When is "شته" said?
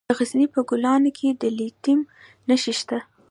2.79-2.97